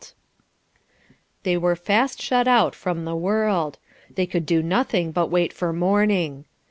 There 1.43 1.43
they 1.43 1.57
were 1.57 1.75
fast 1.75 2.19
shut 2.19 2.47
out 2.47 2.73
from 2.73 3.05
the 3.05 3.15
world. 3.15 3.77
They 4.09 4.25
could 4.25 4.47
do 4.47 4.63
nothing 4.63 5.11
but 5.11 5.27
wait 5.27 5.53
for 5.53 5.71
morning. 5.73 6.45